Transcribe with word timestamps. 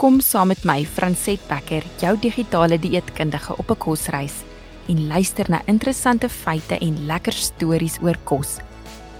Kom 0.00 0.22
saam 0.24 0.48
met 0.48 0.62
my, 0.64 0.78
Franset 0.88 1.42
Becker, 1.44 1.84
jou 2.00 2.14
digitale 2.16 2.78
dieetkundige 2.80 3.52
op 3.60 3.70
'n 3.70 3.76
kosreis 3.76 4.36
en 4.88 5.06
luister 5.06 5.44
na 5.50 5.60
interessante 5.66 6.28
feite 6.28 6.78
en 6.78 7.06
lekker 7.06 7.32
stories 7.32 7.98
oor 8.02 8.16
kos. 8.24 8.58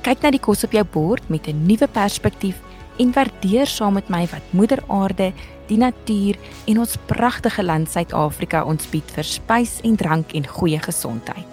Kyk 0.02 0.22
na 0.22 0.30
die 0.30 0.40
kos 0.40 0.64
op 0.64 0.72
jou 0.72 0.84
bord 0.84 1.28
met 1.28 1.46
'n 1.48 1.66
nuwe 1.66 1.86
perspektief 1.86 2.56
en 2.98 3.12
waardeer 3.12 3.66
saam 3.66 3.92
met 3.92 4.08
my 4.08 4.26
wat 4.32 4.52
Moeder 4.52 4.82
Aarde, 4.88 5.32
die 5.66 5.76
natuur 5.76 6.36
en 6.66 6.78
ons 6.78 6.96
pragtige 7.06 7.62
land 7.62 7.90
Suid-Afrika 7.90 8.64
ons 8.64 8.90
bied 8.90 9.10
vir 9.10 9.24
spys 9.24 9.80
en 9.82 9.96
drank 9.96 10.32
en 10.32 10.46
goeie 10.46 10.78
gesondheid. 10.78 11.46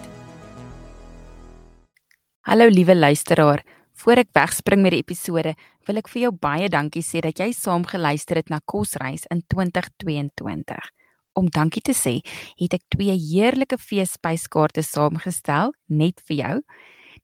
Hallo 2.40 2.68
liewe 2.68 2.96
luisteraar, 2.96 3.62
voor 3.98 4.22
ek 4.22 4.30
wegspring 4.32 4.82
met 4.82 4.94
die 4.94 5.02
episode, 5.02 5.54
wil 5.86 5.96
ek 5.98 6.08
vir 6.12 6.22
jou 6.22 6.32
baie 6.32 6.68
dankie 6.68 7.02
sê 7.02 7.20
dat 7.24 7.38
jy 7.38 7.50
saam 7.52 7.84
geluister 7.88 8.36
het 8.36 8.50
na 8.50 8.60
Kosreis 8.64 9.26
in 9.30 9.42
2022 9.50 10.92
om 11.38 11.48
dankie 11.54 11.82
te 11.84 11.94
sê, 11.94 12.18
het 12.58 12.74
ek 12.74 12.84
twee 12.94 13.14
heerlike 13.14 13.78
feesspyskaarte 13.78 14.82
saamgestel 14.82 15.72
net 15.86 16.22
vir 16.26 16.36
jou. 16.40 16.54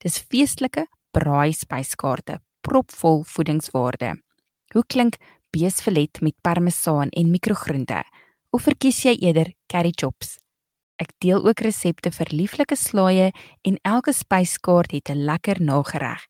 Dis 0.03 0.21
feestelike 0.23 0.87
braaispyskaarte, 1.15 2.39
propvol 2.65 3.25
voedingswaarde. 3.29 4.15
Hoe 4.75 4.85
klink 4.91 5.19
beesfilet 5.55 6.23
met 6.23 6.37
parmesaan 6.47 7.13
en 7.15 7.35
mikrogrunte? 7.35 8.03
Of 8.55 8.67
verkies 8.69 9.03
jy 9.07 9.17
eerder 9.19 9.53
curry 9.71 9.93
chops? 9.95 10.39
Ek 11.03 11.11
deel 11.23 11.43
ook 11.43 11.65
resepte 11.67 12.13
vir 12.15 12.31
lieflike 12.31 12.79
slaaie 12.79 13.33
en 13.67 13.81
elke 13.83 14.15
spyskaart 14.15 14.95
het 14.95 15.11
'n 15.11 15.27
lekker 15.27 15.61
nagereg. 15.61 16.23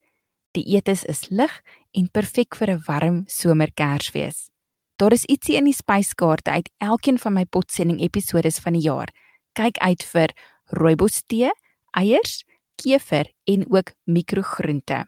Die 0.54 0.62
eetes 0.76 1.02
is 1.10 1.26
lig 1.34 1.52
en 1.98 2.08
perfek 2.14 2.54
vir 2.54 2.70
'n 2.70 2.82
warm 2.86 3.24
somerkersfees. 3.26 4.50
Daar 4.96 5.12
is 5.12 5.24
ietsie 5.26 5.56
in 5.56 5.64
die 5.64 5.74
spyskaarte 5.74 6.50
uit 6.50 6.70
elkeen 6.78 7.18
van 7.18 7.32
my 7.34 7.44
potsending 7.44 8.00
episodes 8.00 8.58
van 8.58 8.72
die 8.72 8.82
jaar. 8.82 9.10
Kyk 9.52 9.78
uit 9.78 10.02
vir 10.02 10.28
rooibos 10.70 11.22
tee, 11.26 11.50
eiers, 11.90 12.44
kever 12.76 13.32
en 13.44 13.66
ook 13.68 13.92
mikrogroente. 14.04 15.06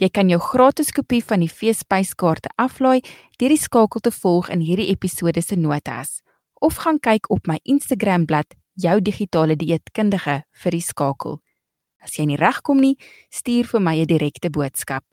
Jy 0.00 0.08
kan 0.08 0.28
jou 0.28 0.40
gratis 0.40 0.92
kopie 0.92 1.24
van 1.24 1.40
die 1.40 1.50
feesspyskaarte 1.50 2.48
aflaai 2.56 3.02
deur 3.38 3.48
die 3.48 3.58
skakel 3.58 4.00
te 4.00 4.10
volg 4.10 4.48
in 4.48 4.60
hierdie 4.60 4.88
episode 4.88 5.42
se 5.42 5.56
notas 5.56 6.22
of 6.60 6.76
gaan 6.76 6.98
kyk 7.00 7.30
op 7.30 7.46
my 7.46 7.58
Instagram 7.64 8.24
bladsy 8.26 8.56
jou 8.78 9.00
digitale 9.02 9.56
dieetkundige 9.58 10.42
vir 10.62 10.70
die 10.70 10.84
skakel. 10.84 11.40
As 12.08 12.16
jy 12.16 12.24
nie 12.30 12.40
regkom 12.40 12.80
nie, 12.80 12.96
stuur 13.28 13.66
vir 13.68 13.80
my 13.84 14.00
'n 14.00 14.08
direkte 14.08 14.48
boodskap. 14.48 15.04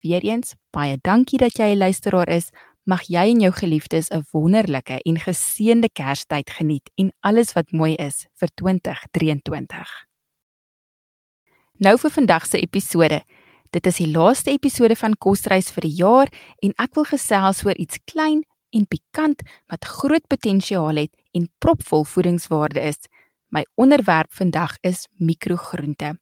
Weereens 0.00 0.54
baie 0.72 0.96
dankie 0.96 1.38
dat 1.38 1.58
jy 1.58 1.74
'n 1.74 1.78
luisteraar 1.78 2.28
is. 2.28 2.50
Mag 2.86 3.02
jy 3.08 3.28
en 3.28 3.40
jou 3.40 3.52
geliefdes 3.52 4.10
'n 4.10 4.24
wonderlike 4.32 5.02
en 5.04 5.16
geseënde 5.18 5.88
Kerstyd 5.92 6.50
geniet 6.50 6.88
en 6.96 7.12
alles 7.20 7.52
wat 7.52 7.72
mooi 7.72 7.94
is 7.96 8.26
vir 8.40 8.48
2023. 8.54 10.06
Nou 11.78 11.98
vir 11.98 12.10
vandag 12.10 12.46
se 12.46 12.58
episode. 12.58 13.22
Dit 13.70 13.86
is 13.86 13.96
die 13.96 14.08
laaste 14.08 14.50
episode 14.50 14.96
van 14.96 15.14
Kosreis 15.14 15.70
vir 15.70 15.82
die 15.82 15.96
jaar 15.96 16.28
en 16.62 16.72
ek 16.78 16.94
wil 16.94 17.04
gesels 17.04 17.64
oor 17.64 17.76
iets 17.76 17.98
klein 18.06 18.44
en 18.70 18.86
pikant 18.86 19.42
wat 19.68 19.84
groot 19.84 20.26
potensiaal 20.26 20.96
het 20.96 21.12
en 21.34 21.48
propvol 21.58 22.04
voedingswaarde 22.04 22.80
is. 22.80 22.98
My 23.48 23.64
onderwerp 23.74 24.32
vandag 24.32 24.76
is 24.80 25.06
mikrogroente. 25.16 26.18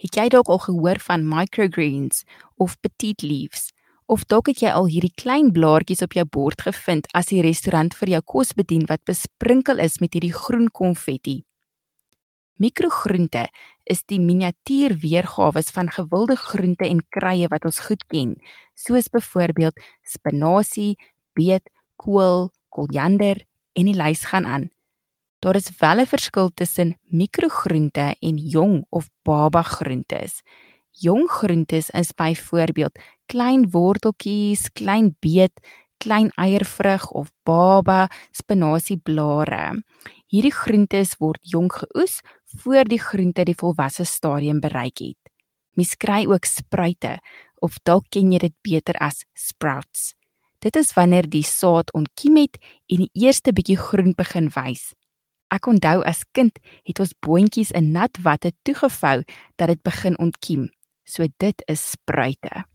Het 0.00 0.16
jy 0.16 0.28
dalk 0.32 0.48
al 0.48 0.58
gehoor 0.64 0.98
van 1.04 1.26
microgreens 1.28 2.22
of 2.56 2.78
petite 2.80 3.26
leaves? 3.26 3.72
Of 4.06 4.24
dalk 4.24 4.48
het 4.48 4.62
jy 4.64 4.70
al 4.72 4.86
hierdie 4.88 5.12
klein 5.20 5.50
blaartjies 5.52 6.00
op 6.06 6.14
jou 6.16 6.24
bord 6.24 6.62
gevind 6.64 7.10
as 7.12 7.28
die 7.28 7.42
restaurant 7.44 7.92
vir 7.98 8.14
jou 8.14 8.20
kos 8.24 8.54
bedien 8.56 8.86
wat 8.88 9.04
besprinkel 9.04 9.82
is 9.84 9.98
met 10.00 10.16
hierdie 10.16 10.32
groen 10.32 10.70
konfetti. 10.72 11.42
Mikrogroente 12.56 13.48
is 13.84 14.00
die 14.08 14.20
miniatuur 14.22 14.96
weergawe 15.02 15.60
van 15.76 15.92
gewilde 15.92 16.38
groente 16.40 16.88
en 16.88 17.04
kruie 17.12 17.50
wat 17.52 17.68
ons 17.68 17.82
goed 17.84 18.06
ken, 18.08 18.32
soos 18.72 19.12
byvoorbeeld 19.12 19.76
spinasie, 20.08 20.96
beet, 21.36 21.68
kool, 22.00 22.48
koriander 22.72 23.44
en 23.76 23.92
die 23.92 23.98
lys 23.98 24.24
gaan 24.32 24.48
aan. 24.48 24.70
Daar 25.38 25.56
is 25.56 25.70
wel 25.78 26.00
'n 26.00 26.06
verskil 26.06 26.50
tussen 26.54 26.98
mikrogroente 27.02 28.16
en 28.20 28.36
jong 28.36 28.86
of 28.88 29.08
baba 29.22 29.62
groentes. 29.62 30.42
Jong 30.90 31.30
groentes 31.30 31.90
is 31.90 32.12
byvoorbeeld 32.14 32.98
klein 33.26 33.70
worteltjies, 33.70 34.72
klein 34.72 35.16
beet, 35.20 35.52
klein 35.96 36.30
eiervrug 36.34 37.10
of 37.10 37.30
baba 37.42 38.08
spinasieblare. 38.30 39.82
Hierdie 40.26 40.54
groentes 40.54 41.16
word 41.18 41.38
jonk 41.42 41.72
geoes 41.72 42.20
voor 42.44 42.84
die 42.84 43.00
groente 43.00 43.44
die 43.44 43.54
volwasse 43.54 44.04
stadium 44.04 44.60
bereik 44.60 44.98
het. 44.98 45.20
Mens 45.76 45.96
kry 45.96 46.24
ook 46.26 46.44
spruite 46.44 47.18
of 47.60 47.76
dalk 47.84 48.08
ken 48.10 48.32
jy 48.32 48.38
dit 48.38 48.54
beter 48.62 48.96
as 49.00 49.24
sprouts. 49.34 50.14
Dit 50.64 50.76
is 50.76 50.94
wanneer 50.96 51.28
die 51.28 51.44
saad 51.44 51.92
ontkiem 51.92 52.36
het 52.40 52.56
en 52.88 53.04
die 53.04 53.10
eerste 53.26 53.52
bietjie 53.52 53.76
groen 53.76 54.14
begin 54.16 54.48
wys. 54.54 54.94
Ek 55.56 55.68
onthou 55.70 56.02
as 56.04 56.24
kind 56.36 56.58
het 56.84 57.00
ons 57.00 57.14
boontjies 57.24 57.72
in 57.78 57.92
nat 57.94 58.18
watte 58.24 58.52
toegevou 58.66 59.22
dat 59.56 59.70
dit 59.72 59.82
begin 59.86 60.18
ontkiem. 60.20 60.66
So 61.08 61.24
dit 61.40 61.62
is 61.70 61.84
spruite. 61.94 62.66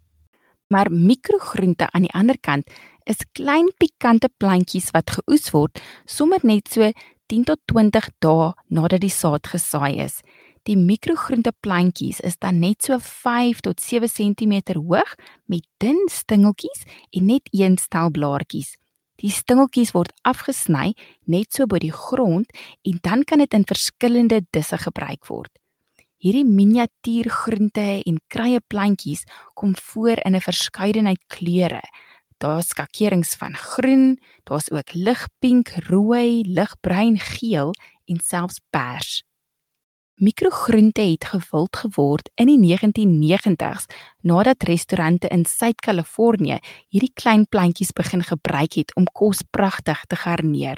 Maar 0.71 0.89
mikrogroente 0.91 1.89
aan 1.91 2.07
die 2.07 2.15
ander 2.15 2.39
kant 2.39 2.69
is 3.05 3.21
klein 3.37 3.69
pikante 3.77 4.29
plantjies 4.39 4.89
wat 4.95 5.11
geoes 5.17 5.51
word 5.53 5.81
sommer 6.05 6.39
net 6.47 6.71
so 6.71 6.89
10 7.31 7.45
tot 7.49 7.59
20 7.69 8.07
dae 8.23 8.51
nadat 8.69 9.03
die 9.03 9.13
saad 9.13 9.51
gesaai 9.51 9.99
is. 10.01 10.21
Die 10.65 10.77
mikrogroente 10.77 11.53
plantjies 11.61 12.21
is 12.21 12.37
dan 12.37 12.61
net 12.63 12.85
so 12.85 12.97
5 12.97 13.61
tot 13.65 13.81
7 13.81 14.09
cm 14.09 14.77
hoog 14.77 15.15
met 15.45 15.65
dun 15.77 16.01
stingeltjies 16.09 16.85
en 17.11 17.25
net 17.33 17.49
een 17.51 17.77
stel 17.77 18.09
blaartjies. 18.13 18.77
Die 19.21 19.29
stingeltjies 19.29 19.93
word 19.93 20.13
afgesny 20.25 20.95
net 21.29 21.53
so 21.53 21.67
by 21.69 21.77
die 21.83 21.93
grond 21.93 22.49
en 22.87 22.99
dan 23.05 23.23
kan 23.23 23.43
dit 23.43 23.53
in 23.53 23.67
verskillende 23.69 24.41
disse 24.49 24.79
gebruik 24.81 25.27
word. 25.29 25.51
Hierdie 26.21 26.45
miniatuurgroente 26.45 28.01
en 28.05 28.17
kruie 28.29 28.61
plantjies 28.69 29.23
kom 29.57 29.73
voor 29.77 30.17
in 30.25 30.35
'n 30.35 30.41
verskeidenheid 30.41 31.21
kleure. 31.27 31.81
Daar's 32.37 32.69
skakerings 32.73 33.35
van 33.35 33.53
groen, 33.53 34.17
daar's 34.43 34.71
ook 34.71 34.93
ligpink, 34.93 35.69
rooi, 35.89 36.41
ligbruin, 36.45 37.19
geel 37.19 37.73
en 38.05 38.19
selfs 38.19 38.59
pers. 38.69 39.23
Mikrogroente 40.21 41.01
het 41.01 41.25
gewild 41.25 41.75
geword 41.81 42.27
in 42.37 42.45
die 42.45 42.59
1990s 42.61 43.87
nadat 44.21 44.63
restaurante 44.69 45.27
in 45.33 45.47
Suid-Kalifornië 45.49 46.59
hierdie 46.93 47.09
klein 47.17 47.47
plantjies 47.49 47.89
begin 47.97 48.21
gebruik 48.21 48.77
het 48.77 48.93
om 48.95 49.07
kos 49.17 49.41
pragtig 49.49 50.03
te 50.05 50.19
garneer. 50.21 50.77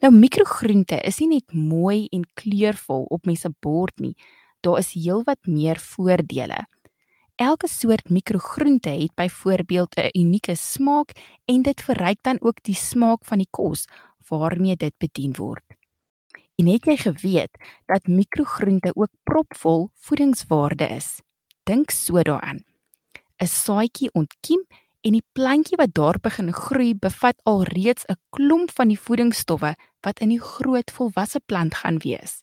Nou 0.00 0.14
mikrogroente 0.16 0.96
is 1.04 1.20
nie 1.20 1.28
net 1.34 1.52
mooi 1.52 2.06
en 2.08 2.24
kleurvol 2.40 3.04
op 3.12 3.28
mense 3.28 3.52
bord 3.60 4.00
nie. 4.00 4.14
Daar 4.64 4.80
is 4.80 4.94
heelwat 4.96 5.44
meer 5.44 5.76
voordele. 5.76 6.64
Elke 7.36 7.68
soort 7.68 8.08
mikrogroente 8.08 8.96
het 8.96 9.12
byvoorbeeld 9.14 10.00
'n 10.00 10.08
unieke 10.16 10.56
smaak 10.56 11.12
en 11.44 11.62
dit 11.62 11.80
verryk 11.80 12.22
dan 12.22 12.40
ook 12.40 12.62
die 12.62 12.80
smaak 12.80 13.24
van 13.24 13.38
die 13.38 13.50
kos 13.50 13.84
waarmee 14.28 14.76
dit 14.76 14.94
bedien 14.96 15.36
word. 15.36 15.81
En 16.62 16.68
het 16.70 16.84
jy 16.86 16.94
geweet 16.96 17.58
dat 17.90 18.06
mikrogroente 18.06 18.92
ook 18.94 19.10
propvol 19.26 19.88
voedingswaarde 20.06 20.86
is? 20.94 21.18
Dink 21.66 21.90
so 21.90 22.22
daaraan. 22.22 22.62
'n 23.42 23.46
Saadjie 23.46 24.12
ontkiem 24.12 24.62
en 25.00 25.12
die 25.12 25.24
plantjie 25.32 25.76
wat 25.76 25.94
daar 25.94 26.18
begin 26.22 26.52
groei 26.52 26.94
bevat 26.94 27.34
alreeds 27.42 28.04
'n 28.06 28.20
klomp 28.30 28.70
van 28.70 28.88
die 28.88 29.00
voedingsstowwe 29.00 29.74
wat 30.00 30.20
in 30.20 30.28
die 30.28 30.40
groot 30.40 30.90
volwasse 30.90 31.40
plant 31.46 31.74
gaan 31.74 31.98
wees. 31.98 32.42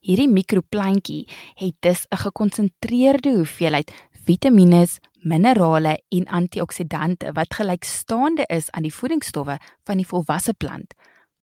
Hierdie 0.00 0.28
mikroplantjie 0.28 1.28
het 1.54 1.76
dus 1.80 2.06
'n 2.08 2.16
gekonsentreerde 2.16 3.36
hoeveelheid 3.36 3.92
vitamiene, 4.24 4.86
minerale 5.12 6.02
en 6.08 6.24
antioksidante 6.26 7.32
wat 7.32 7.54
gelykstaande 7.54 8.44
is 8.46 8.70
aan 8.70 8.82
die 8.82 8.94
voedingsstowwe 8.94 9.58
van 9.84 9.96
die 9.96 10.06
volwasse 10.06 10.54
plant. 10.54 10.94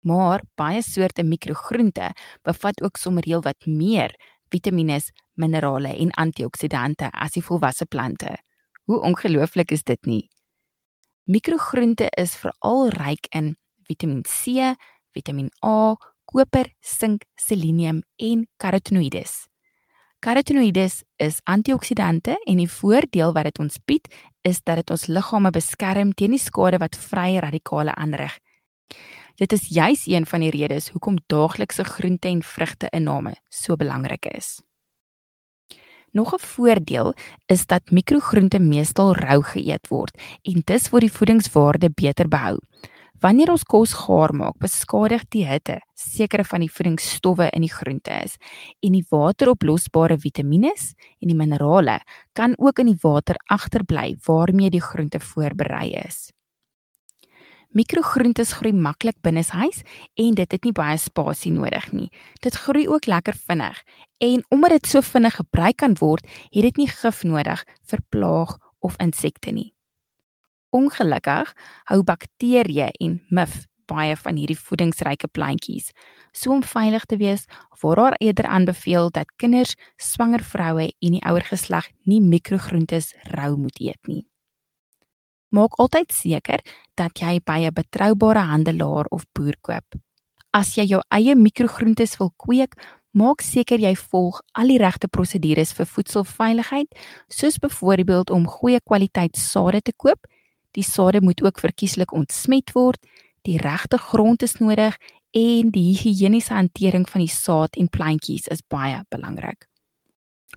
Maar 0.05 0.43
baie 0.55 0.83
soorte 0.85 1.23
mikrogroente 1.25 2.11
bevat 2.45 2.81
ook 2.81 2.97
sommer 3.01 3.25
heelwat 3.25 3.65
meer 3.65 4.13
vitamiene, 4.53 4.99
minerale 5.33 5.95
en 5.97 6.11
antioksidante 6.21 7.09
as 7.11 7.33
die 7.33 7.43
volwasse 7.43 7.85
plante. 7.85 8.35
Hoe 8.85 9.01
ongelooflik 9.01 9.71
is 9.71 9.83
dit 9.83 10.05
nie? 10.05 10.29
Mikrogroente 11.25 12.11
is 12.21 12.35
veral 12.37 12.91
ryk 12.93 13.25
in 13.33 13.55
Vitamiin 13.87 14.21
C, 14.21 14.75
Vitamiin 15.13 15.49
A, 15.65 15.95
koper, 16.29 16.69
sink, 16.81 17.25
selenium 17.35 18.03
en 18.21 18.45
karotenoïdes. 18.61 19.47
Carotenoïdes 20.21 21.01
is 21.21 21.41
antioksidante 21.49 22.37
en 22.45 22.61
die 22.61 22.69
voordeel 22.69 23.33
wat 23.33 23.49
dit 23.49 23.59
ons 23.61 23.77
bied 23.85 24.07
is 24.45 24.61
dat 24.65 24.81
dit 24.81 24.93
ons 24.93 25.07
liggame 25.09 25.51
beskerm 25.53 26.13
teen 26.13 26.33
die 26.33 26.41
skade 26.41 26.79
wat 26.81 26.97
vrye 26.97 27.41
radikale 27.41 27.93
aanrig. 27.93 28.33
Dit 29.35 29.51
is 29.51 29.67
juis 29.67 30.05
een 30.07 30.25
van 30.25 30.39
die 30.39 30.49
redes 30.49 30.89
hoekom 30.89 31.17
daaglikse 31.27 31.83
groente 31.83 32.27
en 32.27 32.43
vrugte 32.43 32.87
inname 32.95 33.33
so 33.49 33.75
belangrik 33.75 34.25
is. 34.31 34.61
Nog 36.11 36.33
'n 36.33 36.39
voordeel 36.39 37.13
is 37.45 37.65
dat 37.65 37.91
mikrogroente 37.91 38.59
meestal 38.59 39.13
rou 39.13 39.43
geëet 39.43 39.87
word 39.87 40.21
en 40.41 40.61
dis 40.65 40.89
word 40.89 41.01
die 41.01 41.11
voedingswaarde 41.11 41.89
beter 41.89 42.27
behou. 42.27 42.57
Wanneer 43.19 43.51
ons 43.51 43.63
kos 43.63 43.93
gaar 43.93 44.33
maak, 44.33 44.57
beskadig 44.57 45.23
die 45.29 45.45
hitte 45.47 45.81
sekere 45.93 46.43
van 46.43 46.59
die 46.59 46.71
voedingsstowwe 46.71 47.49
in 47.49 47.61
die 47.61 47.73
groente 47.73 48.11
is 48.23 48.37
en 48.79 48.91
die 48.91 49.05
wateroplosbare 49.09 50.17
vitamiene 50.17 50.71
en 51.19 51.27
die 51.27 51.35
minerale 51.35 51.99
kan 52.33 52.55
ook 52.57 52.79
in 52.79 52.85
die 52.85 52.99
water 53.01 53.35
agterbly 53.47 54.15
waarmee 54.25 54.69
die 54.69 54.81
groente 54.81 55.19
voorberei 55.19 55.91
is. 56.07 56.34
Mikrogroentes 57.75 58.53
groei 58.55 58.71
maklik 58.71 59.17
binne 59.19 59.43
huis 59.43 59.81
en 60.15 60.35
dit 60.37 60.51
het 60.55 60.63
nie 60.63 60.71
baie 60.71 60.95
spasie 60.95 61.51
nodig 61.51 61.89
nie. 61.91 62.07
Dit 62.39 62.55
groei 62.55 62.85
ook 62.87 63.09
lekker 63.11 63.35
vinnig 63.35 63.81
en 64.23 64.43
omdat 64.49 64.77
dit 64.77 64.87
so 64.87 65.01
vinnig 65.03 65.35
gebruik 65.35 65.77
kan 65.83 65.95
word, 65.99 66.23
het 66.55 66.63
dit 66.63 66.77
nie 66.77 66.87
gif 66.87 67.23
nodig 67.27 67.65
vir 67.91 68.03
plaag 68.09 68.53
of 68.79 68.95
insekte 69.03 69.51
nie. 69.51 69.73
Ongelukkig 70.71 71.51
hou 71.91 71.99
bakterieë 72.07 72.93
en 72.99 73.17
mif 73.29 73.65
baie 73.91 74.15
van 74.15 74.39
hierdie 74.39 74.57
voedingsryke 74.57 75.27
plantjies. 75.27 75.91
So 76.31 76.53
om 76.55 76.63
veilig 76.63 77.05
te 77.11 77.19
wees, 77.19 77.43
word 77.81 77.99
daar 77.99 78.15
eerder 78.19 78.47
aanbeveel 78.47 79.11
dat 79.11 79.35
kinders, 79.35 79.75
swanger 79.97 80.43
vroue 80.43 80.87
en 80.89 81.19
die 81.19 81.23
ouer 81.27 81.43
geslag 81.51 81.91
nie 82.07 82.21
mikrogroentes 82.23 83.13
rou 83.35 83.51
moet 83.59 83.83
eet 83.83 84.07
nie. 84.07 84.23
Maak 85.55 85.77
altyd 85.79 86.11
seker 86.11 86.63
dat 86.99 87.19
jy 87.21 87.39
by 87.39 87.59
'n 87.65 87.73
betroubare 87.73 88.43
handelaar 88.51 89.05
of 89.11 89.25
boer 89.33 89.55
koop. 89.61 89.95
As 90.51 90.75
jy 90.75 90.85
jou 90.85 91.01
eie 91.11 91.35
mikrogroentes 91.35 92.17
wil 92.17 92.31
kweek, 92.37 92.73
maak 93.13 93.41
seker 93.41 93.79
jy 93.79 93.95
volg 93.95 94.41
al 94.53 94.67
die 94.67 94.77
regte 94.77 95.07
prosedures 95.07 95.73
vir 95.73 95.85
voedselveiligheid, 95.85 96.87
soos 97.29 97.57
byvoorbeeld 97.57 98.29
om 98.29 98.47
goeie 98.47 98.79
kwaliteit 98.81 99.35
sade 99.37 99.81
te 99.81 99.93
koop. 99.93 100.27
Die 100.71 100.83
sade 100.83 101.21
moet 101.21 101.41
ook 101.41 101.59
verkieslik 101.59 102.11
ontsmet 102.11 102.71
word 102.73 102.99
die 103.45 103.57
regte 103.61 103.97
grond 103.97 104.41
is 104.41 104.57
nodig 104.57 104.97
en 105.35 105.69
die 105.73 105.93
higiëniese 105.93 106.55
hantering 106.55 107.05
van 107.09 107.21
die 107.21 107.31
saad 107.31 107.77
en 107.77 107.91
plantjies 107.93 108.49
is 108.53 108.63
baie 108.71 109.03
belangrik. 109.13 109.67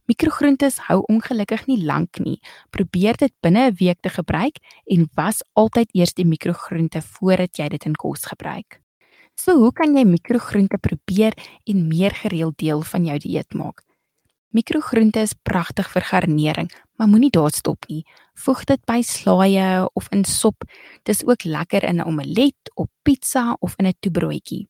Mikrogroentes 0.09 0.79
hou 0.89 1.03
ongelukkig 1.13 1.67
nie 1.67 1.85
lank 1.85 2.19
nie. 2.25 2.39
Probeer 2.71 3.17
dit 3.17 3.33
binne 3.43 3.71
'n 3.71 3.77
week 3.79 4.01
te 4.01 4.09
gebruik 4.09 4.57
en 4.87 5.09
was 5.15 5.43
altyd 5.53 5.89
eers 5.93 6.15
die 6.15 6.25
mikrogroente 6.25 7.03
voordat 7.03 7.57
jy 7.59 7.69
dit 7.69 7.85
in 7.85 7.95
kos 7.95 8.25
gebruik. 8.25 8.81
So 9.35 9.55
hoe 9.55 9.73
kan 9.73 9.95
jy 9.97 10.05
mikrogroente 10.05 10.79
probeer 10.79 11.35
en 11.65 11.89
meer 11.89 12.11
gereeld 12.11 12.59
deel 12.59 12.83
van 12.83 13.05
jou 13.05 13.19
dieet 13.19 13.55
maak? 13.55 13.83
Mikrogroente 14.51 15.21
is 15.21 15.35
pragtig 15.43 15.91
vir 15.93 16.03
garnering, 16.03 16.71
maar 16.97 17.09
moenie 17.09 17.31
daar 17.31 17.53
stop 17.53 17.85
nie. 17.89 18.05
Voeg 18.35 18.65
dit 18.65 18.81
by 18.89 19.03
slaaië 19.03 19.87
of 19.95 20.09
in 20.11 20.25
sop. 20.25 20.65
Dis 21.05 21.21
ook 21.25 21.45
lekker 21.45 21.85
in 21.85 22.01
'n 22.01 22.07
omelet, 22.07 22.71
op 22.75 22.89
pizza 23.03 23.57
of 23.61 23.75
in 23.79 23.87
'n 23.87 23.95
toebroodjie. 24.01 24.69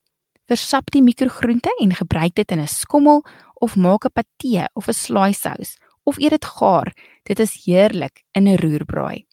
Versap 0.48 0.90
die 0.90 1.02
mikrogroente 1.02 1.70
en 1.80 1.92
gebruik 1.94 2.34
dit 2.34 2.50
in 2.50 2.60
'n 2.60 2.66
skommel 2.66 3.24
of 3.54 3.76
maak 3.76 4.04
'n 4.04 4.12
patee 4.12 4.66
of 4.74 4.88
'n 4.88 4.92
slaaisous 4.92 5.76
of 6.04 6.18
eet 6.18 6.30
dit 6.30 6.44
gaar. 6.44 6.92
Dit 7.24 7.38
is 7.38 7.64
heerlik 7.64 8.24
in 8.32 8.48
'n 8.48 8.56
roerbraai. 8.56 9.26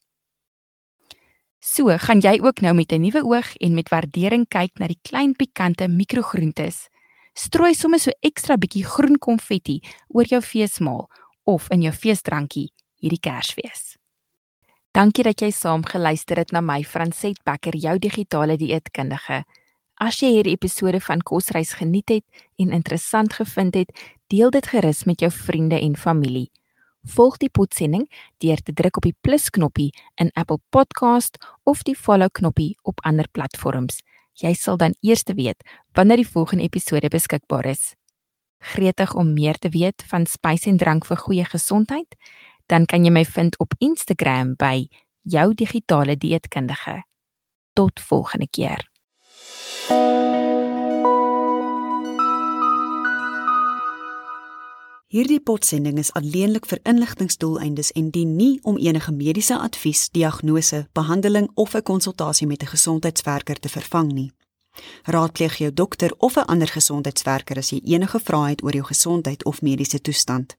So, 1.59 1.97
gaan 1.97 2.19
jy 2.19 2.39
ook 2.41 2.61
nou 2.61 2.73
met 2.73 2.91
'n 2.91 3.01
nuwe 3.01 3.23
oog 3.23 3.55
en 3.55 3.73
met 3.73 3.89
waardering 3.89 4.47
kyk 4.47 4.79
na 4.79 4.87
die 4.87 4.99
klein 5.01 5.33
pikante 5.33 5.87
mikrogroentes 5.87 6.89
strooi 7.35 7.73
sommer 7.75 7.99
so 7.99 8.11
ekstra 8.23 8.55
bietjie 8.57 8.85
groen 8.87 9.19
konfetti 9.19 9.81
oor 10.07 10.27
jou 10.29 10.41
feesmaal 10.41 11.09
of 11.43 11.67
in 11.75 11.83
jou 11.83 11.93
feesdrankie 11.93 12.69
hierdie 13.03 13.19
Kersfees. 13.19 13.95
Dankie 14.95 15.25
dat 15.27 15.41
jy 15.43 15.51
saam 15.51 15.83
geluister 15.83 16.39
het 16.39 16.53
na 16.55 16.61
my 16.63 16.79
Franset 16.87 17.41
Becker, 17.43 17.75
jou 17.75 17.97
digitale 17.99 18.55
dieetkundige. 18.57 19.43
As 20.05 20.19
jy 20.21 20.27
hierdie 20.35 20.53
episode 20.53 20.99
van 21.01 21.23
Kosreis 21.25 21.71
geniet 21.79 22.11
het 22.13 22.43
en 22.61 22.75
interessant 22.75 23.33
gevind 23.33 23.73
het, 23.73 23.89
deel 24.29 24.51
dit 24.53 24.67
gerus 24.69 25.01
met 25.09 25.23
jou 25.23 25.31
vriende 25.33 25.79
en 25.81 25.95
familie. 25.97 26.51
Volg 27.15 27.39
die 27.41 27.49
potsending 27.49 28.05
deur 28.43 28.61
te 28.61 28.73
druk 28.73 28.99
op 29.01 29.07
die 29.07 29.15
plus 29.25 29.49
knoppie 29.49 29.89
in 30.21 30.29
Apple 30.37 30.59
Podcast 30.69 31.41
of 31.63 31.81
die 31.89 31.97
follow 31.97 32.29
knoppie 32.29 32.75
op 32.83 33.01
ander 33.01 33.25
platforms. 33.31 34.03
Jy 34.37 34.53
sal 34.53 34.77
dan 34.77 34.93
eers 35.01 35.25
weet 35.25 35.65
wanneer 35.97 36.21
die 36.21 36.29
volgende 36.29 36.69
episode 36.69 37.09
beskikbaar 37.09 37.65
is. 37.65 37.95
Gretig 38.61 39.15
om 39.15 39.33
meer 39.33 39.57
te 39.57 39.73
weet 39.73 40.05
van 40.05 40.29
spys 40.29 40.69
en 40.69 40.77
drank 40.77 41.05
vir 41.05 41.17
goeie 41.17 41.45
gesondheid, 41.45 42.13
dan 42.69 42.85
kan 42.85 43.05
jy 43.05 43.11
my 43.11 43.25
vind 43.25 43.57
op 43.57 43.73
Instagram 43.79 44.53
by 44.53 44.85
jou 45.23 45.53
digitale 45.53 46.13
dieetkundige. 46.15 47.01
Tot 47.73 47.99
volgende 47.99 48.47
keer. 48.51 48.85
Hierdie 55.15 55.39
potsending 55.39 55.95
is 55.95 56.09
alleenlik 56.19 56.65
vir 56.67 56.81
inligtingdoeleindes 56.91 57.93
en 57.95 58.09
dien 58.11 58.33
nie 58.35 58.57
om 58.67 58.75
enige 58.75 59.13
mediese 59.15 59.55
advies, 59.55 60.09
diagnose, 60.11 60.81
behandeling 60.91 61.47
of 61.55 61.75
'n 61.75 61.83
konsultasie 61.83 62.47
met 62.47 62.63
'n 62.63 62.73
gesondheidswerker 62.73 63.59
te 63.59 63.69
vervang 63.69 64.11
nie. 64.11 64.31
Raadpleeg 65.03 65.57
jou 65.57 65.73
dokter 65.73 66.11
of 66.17 66.35
'n 66.35 66.45
ander 66.51 66.67
gesondheidswerker 66.67 67.57
as 67.57 67.69
jy 67.69 67.79
enige 67.83 68.19
vrae 68.19 68.49
het 68.49 68.63
oor 68.63 68.73
jou 68.73 68.83
gesondheid 68.83 69.45
of 69.45 69.61
mediese 69.61 70.01
toestand. 70.01 70.57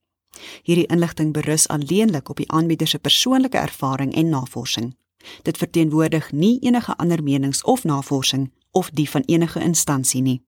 Hierdie 0.62 0.86
inligting 0.86 1.32
berus 1.32 1.68
alleenlik 1.68 2.28
op 2.28 2.36
die 2.36 2.50
aanbieder 2.50 2.88
se 2.88 2.98
persoonlike 2.98 3.58
ervaring 3.58 4.14
en 4.14 4.28
navorsing. 4.28 4.96
Dit 5.42 5.56
verteenwoordig 5.56 6.32
nie 6.32 6.58
enige 6.60 6.96
ander 6.96 7.22
menings 7.22 7.62
of 7.62 7.84
navorsing 7.84 8.52
of 8.70 8.90
die 8.90 9.10
van 9.10 9.22
enige 9.26 9.60
instansie 9.60 10.22
nie. 10.22 10.42